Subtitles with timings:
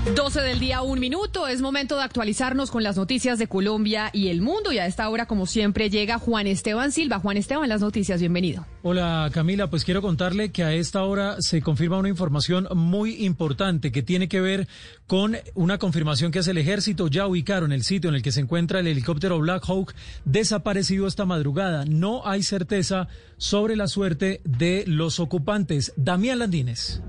[0.00, 1.46] 12 del día, un minuto.
[1.46, 4.72] Es momento de actualizarnos con las noticias de Colombia y el mundo.
[4.72, 7.18] Y a esta hora, como siempre, llega Juan Esteban Silva.
[7.18, 8.66] Juan Esteban, las noticias, bienvenido.
[8.82, 13.92] Hola Camila, pues quiero contarle que a esta hora se confirma una información muy importante
[13.92, 14.68] que tiene que ver
[15.06, 17.08] con una confirmación que hace el ejército.
[17.08, 19.94] Ya ubicaron el sitio en el que se encuentra el helicóptero Black Hawk
[20.24, 21.84] desaparecido esta madrugada.
[21.84, 25.92] No hay certeza sobre la suerte de los ocupantes.
[25.96, 27.02] Damián Landines.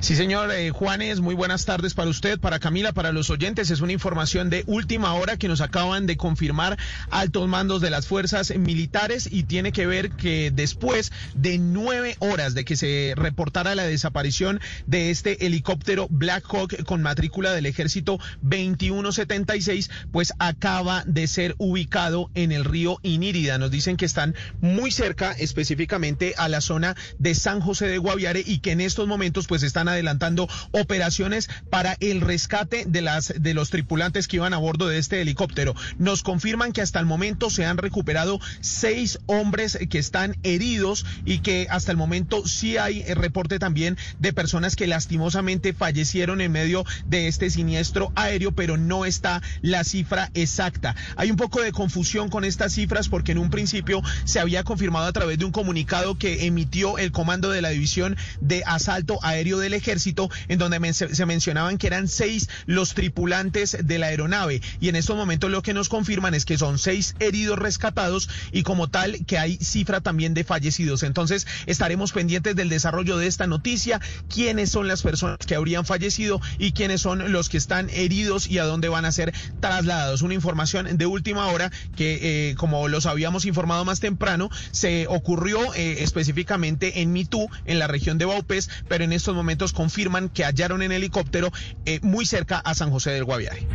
[0.00, 3.70] Sí, señor eh, Juanes, muy buenas tardes para usted, para Camila, para los oyentes.
[3.70, 6.78] Es una información de última hora que nos acaban de confirmar
[7.10, 12.54] altos mandos de las fuerzas militares y tiene que ver que después de nueve horas
[12.54, 18.18] de que se reportara la desaparición de este helicóptero Black Hawk con matrícula del ejército
[18.42, 23.58] 2176, pues acaba de ser ubicado en el río Inírida.
[23.58, 28.42] Nos dicen que están muy cerca, específicamente a la zona de San José de Guaviare
[28.44, 33.54] y que en estos momentos pues están adelantando operaciones para el rescate de las de
[33.54, 35.74] los tripulantes que iban a bordo de este helicóptero.
[35.98, 41.38] Nos confirman que hasta el momento se han recuperado seis hombres que están heridos y
[41.38, 46.84] que hasta el momento sí hay reporte también de personas que lastimosamente fallecieron en medio
[47.06, 50.94] de este siniestro aéreo, pero no está la cifra exacta.
[51.16, 55.06] Hay un poco de confusión con estas cifras porque en un principio se había confirmado
[55.06, 59.43] a través de un comunicado que emitió el comando de la división de asalto aéreo
[59.44, 64.62] del ejército, en donde se mencionaban que eran seis los tripulantes de la aeronave.
[64.80, 68.62] Y en estos momentos lo que nos confirman es que son seis heridos rescatados y
[68.62, 71.02] como tal que hay cifra también de fallecidos.
[71.02, 76.40] Entonces estaremos pendientes del desarrollo de esta noticia, quiénes son las personas que habrían fallecido
[76.58, 80.22] y quiénes son los que están heridos y a dónde van a ser trasladados.
[80.22, 85.74] Una información de última hora que, eh, como los habíamos informado más temprano, se ocurrió
[85.74, 90.44] eh, específicamente en Mitú, en la región de Baupés, pero en estos momentos confirman que
[90.44, 91.52] hallaron en helicóptero
[91.86, 93.66] eh, muy cerca a San José del Guaviare.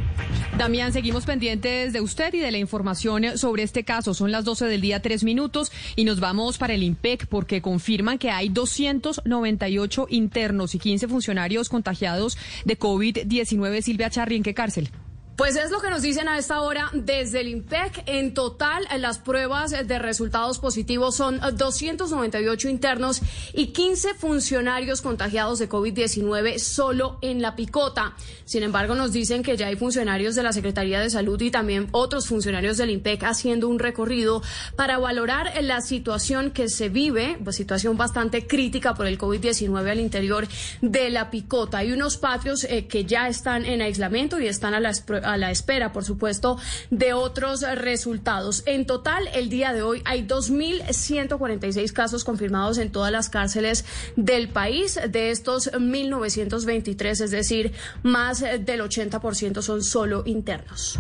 [0.58, 4.14] Damián, seguimos pendientes de usted y de la información sobre este caso.
[4.14, 8.18] Son las 12 del día, tres minutos, y nos vamos para el IMPEC porque confirman
[8.18, 13.82] que hay 298 internos y 15 funcionarios contagiados de COVID-19.
[13.82, 14.90] Silvia Charri, ¿en qué cárcel?
[15.40, 18.04] Pues es lo que nos dicen a esta hora desde el IMPEC.
[18.08, 23.22] En total, las pruebas de resultados positivos son 298 internos
[23.54, 28.16] y 15 funcionarios contagiados de COVID-19 solo en la picota.
[28.44, 31.88] Sin embargo, nos dicen que ya hay funcionarios de la Secretaría de Salud y también
[31.92, 34.44] otros funcionarios del IMPEC haciendo un recorrido
[34.76, 40.02] para valorar la situación que se vive, pues situación bastante crítica por el COVID-19 al
[40.02, 40.50] interior
[40.82, 41.78] de la picota.
[41.78, 44.90] Hay unos patios eh, que ya están en aislamiento y están a la
[45.34, 46.58] a la espera, por supuesto,
[46.90, 48.64] de otros resultados.
[48.66, 53.86] En total, el día de hoy hay 2.146 casos confirmados en todas las cárceles
[54.16, 55.00] del país.
[55.10, 57.74] De estos 1.923, es decir,
[58.04, 61.00] más del 80% son solo internos.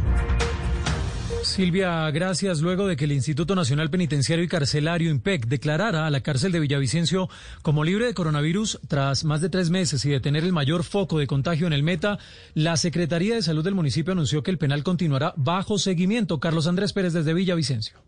[1.44, 2.62] Silvia, gracias.
[2.62, 6.60] Luego de que el Instituto Nacional Penitenciario y Carcelario, IMPEC, declarara a la cárcel de
[6.60, 7.30] Villavicencio
[7.62, 11.18] como libre de coronavirus tras más de tres meses y de tener el mayor foco
[11.18, 12.20] de contagio en el Meta,
[12.54, 16.40] la Secretaría de Salud del municipio anunció que el penal continuará bajo seguimiento.
[16.40, 18.00] Carlos Andrés Pérez desde Villavicencio.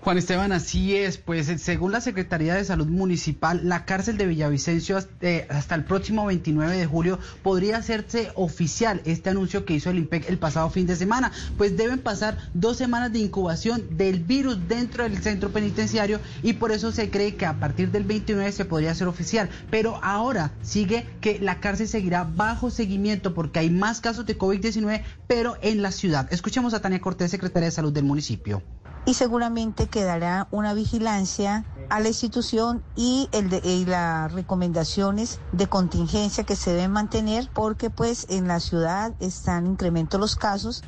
[0.00, 4.26] Juan Esteban, así es, pues eh, según la Secretaría de Salud Municipal, la cárcel de
[4.26, 9.90] Villavicencio eh, hasta el próximo 29 de julio podría hacerse oficial este anuncio que hizo
[9.90, 14.20] el IMPEC el pasado fin de semana, pues deben pasar dos semanas de incubación del
[14.20, 18.52] virus dentro del centro penitenciario y por eso se cree que a partir del 29
[18.52, 23.70] se podría hacer oficial, pero ahora sigue que la cárcel seguirá bajo seguimiento porque hay
[23.70, 26.32] más casos de COVID-19, pero en la ciudad.
[26.32, 28.62] Escuchemos a Tania Cortés, secretaria de Salud del municipio
[29.08, 35.66] y seguramente quedará una vigilancia a la institución y, el de, y las recomendaciones de
[35.66, 40.84] contingencia que se deben mantener porque pues en la ciudad están incrementos los casos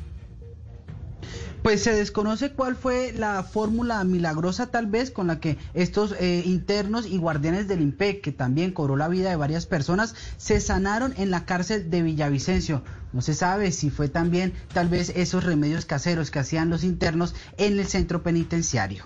[1.61, 6.41] pues se desconoce cuál fue la fórmula milagrosa tal vez con la que estos eh,
[6.45, 11.13] internos y guardianes del IMPEC, que también cobró la vida de varias personas, se sanaron
[11.17, 12.83] en la cárcel de Villavicencio.
[13.13, 17.35] No se sabe si fue también tal vez esos remedios caseros que hacían los internos
[17.57, 19.05] en el centro penitenciario.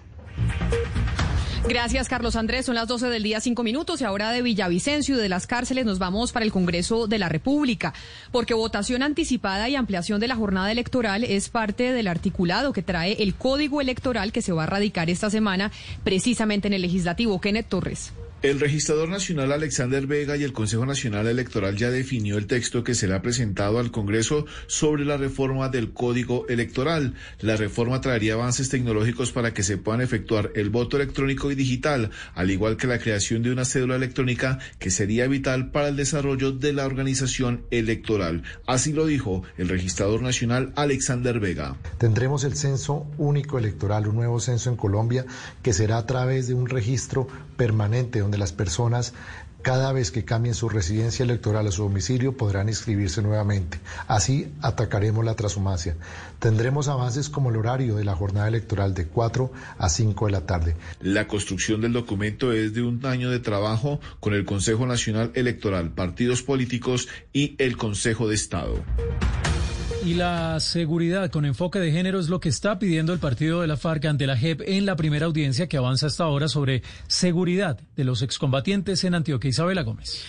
[1.68, 2.68] Gracias, Carlos Andrés.
[2.68, 4.00] Son las 12 del día, cinco minutos.
[4.00, 7.28] Y ahora de Villavicencio y de las cárceles nos vamos para el Congreso de la
[7.28, 7.94] República,
[8.32, 13.14] porque votación anticipada y ampliación de la jornada electoral es parte del articulado que trae
[13.24, 15.72] el Código Electoral que se va a radicar esta semana
[16.04, 17.42] precisamente en el Legislativo.
[17.42, 18.14] Kenneth Torres.
[18.42, 22.94] El registrador nacional Alexander Vega y el Consejo Nacional Electoral ya definió el texto que
[22.94, 27.16] será presentado al Congreso sobre la reforma del Código Electoral.
[27.40, 32.12] La reforma traería avances tecnológicos para que se puedan efectuar el voto electrónico y digital,
[32.36, 36.52] al igual que la creación de una cédula electrónica que sería vital para el desarrollo
[36.52, 38.44] de la organización electoral.
[38.68, 41.78] Así lo dijo el registrador nacional Alexander Vega.
[41.98, 45.26] Tendremos el censo único electoral, un nuevo censo en Colombia
[45.64, 47.28] que será a través de un registro
[47.58, 49.14] permanente donde las personas
[49.62, 53.80] cada vez que cambien su residencia electoral o su domicilio podrán inscribirse nuevamente.
[54.08, 55.96] Así atacaremos la transhumancia.
[56.38, 60.46] Tendremos avances como el horario de la jornada electoral de 4 a 5 de la
[60.46, 60.76] tarde.
[61.02, 65.90] La construcción del documento es de un año de trabajo con el Consejo Nacional Electoral,
[65.90, 68.84] partidos políticos y el Consejo de Estado.
[70.06, 73.68] Y la seguridad con enfoque de género es lo que está pidiendo el partido de
[73.68, 77.80] la FARC ante la JEP en la primera audiencia que avanza hasta ahora sobre seguridad
[77.96, 79.50] de los excombatientes en Antioquia.
[79.50, 80.24] Isabela Gómez.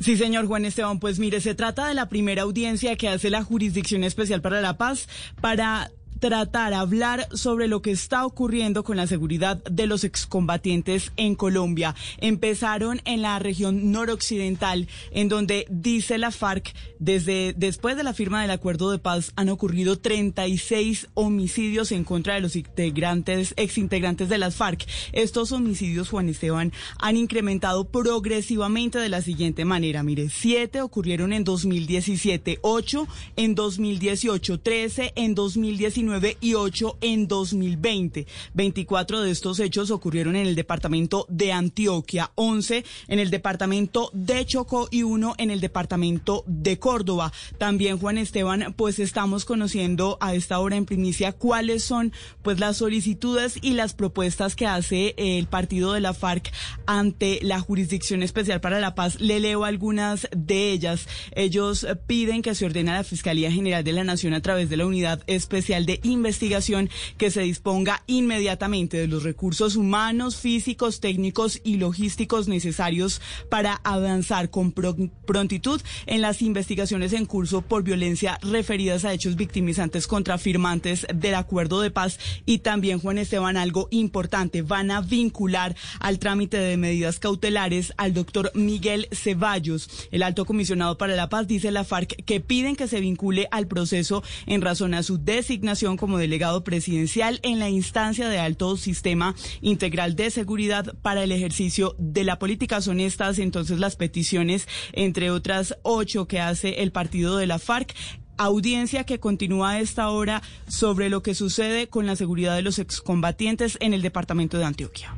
[0.00, 3.42] Sí, señor Juan Esteban, pues mire, se trata de la primera audiencia que hace la
[3.42, 5.08] Jurisdicción Especial para la Paz
[5.40, 5.90] para
[6.22, 11.96] tratar, hablar sobre lo que está ocurriendo con la seguridad de los excombatientes en Colombia.
[12.18, 18.40] Empezaron en la región noroccidental, en donde dice la FARC, desde después de la firma
[18.40, 24.38] del acuerdo de paz han ocurrido 36 homicidios en contra de los integrantes, exintegrantes de
[24.38, 24.86] las FARC.
[25.10, 30.04] Estos homicidios, Juan Esteban, han incrementado progresivamente de la siguiente manera.
[30.04, 38.26] Mire, siete ocurrieron en 2017, ocho en 2018, 13 en 2019 y 8 en 2020.
[38.54, 44.44] 24 de estos hechos ocurrieron en el departamento de Antioquia, 11 en el departamento de
[44.44, 47.32] Chocó y uno en el departamento de Córdoba.
[47.58, 52.12] También, Juan Esteban, pues estamos conociendo a esta hora en primicia cuáles son
[52.42, 56.52] pues las solicitudes y las propuestas que hace el partido de la FARC
[56.86, 59.20] ante la Jurisdicción Especial para la Paz.
[59.20, 61.08] Le leo algunas de ellas.
[61.34, 64.76] Ellos piden que se ordene a la Fiscalía General de la Nación a través de
[64.76, 71.60] la Unidad Especial de investigación que se disponga inmediatamente de los recursos humanos, físicos, técnicos
[71.64, 79.04] y logísticos necesarios para avanzar con prontitud en las investigaciones en curso por violencia referidas
[79.04, 82.18] a hechos victimizantes contra firmantes del acuerdo de paz.
[82.46, 88.14] Y también Juan Esteban algo importante van a vincular al trámite de medidas cautelares al
[88.14, 89.88] doctor Miguel Ceballos.
[90.10, 93.66] El alto comisionado para la paz dice la FARC que piden que se vincule al
[93.66, 99.34] proceso en razón a su designación como delegado presidencial en la instancia de alto sistema
[99.60, 102.80] integral de seguridad para el ejercicio de la política.
[102.80, 107.94] Son estas entonces las peticiones, entre otras ocho que hace el partido de la FARC
[108.36, 112.78] audiencia que continúa a esta hora sobre lo que sucede con la seguridad de los
[112.78, 115.14] excombatientes en el departamento de Antioquia.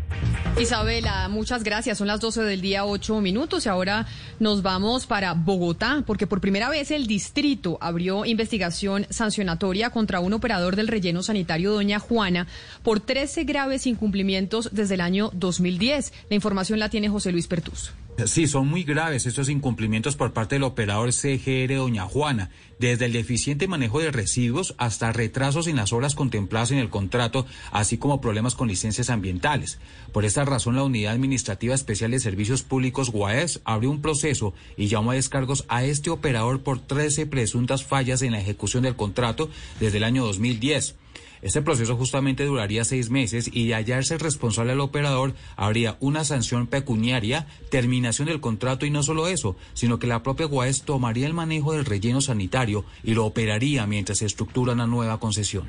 [0.61, 1.99] Isabela, muchas gracias.
[1.99, 4.07] Son las 12 del día, 8 minutos y ahora
[4.39, 10.33] nos vamos para Bogotá, porque por primera vez el distrito abrió investigación sancionatoria contra un
[10.33, 12.47] operador del relleno sanitario Doña Juana
[12.85, 16.13] por 13 graves incumplimientos desde el año 2010.
[16.31, 17.93] La información la tiene José Luis Pertus.
[18.27, 23.13] Sí, son muy graves estos incumplimientos por parte del operador CGR Doña Juana, desde el
[23.13, 28.21] deficiente manejo de residuos hasta retrasos en las horas contempladas en el contrato, así como
[28.21, 29.79] problemas con licencias ambientales.
[30.13, 34.87] Por esta razón, la Unidad Administrativa Especial de Servicios Públicos UAES abrió un proceso y
[34.87, 39.51] llamó a descargos a este operador por 13 presuntas fallas en la ejecución del contrato
[39.81, 40.95] desde el año 2010.
[41.45, 46.67] Este proceso justamente duraría seis meses y de hallarse responsable al operador habría una sanción
[46.67, 51.35] pecuniaria, terminación del contrato y no solo eso, sino que la propia UAES tomaría el
[51.35, 55.69] manejo del relleno sanitario y lo operaría mientras se estructura una nueva concesión.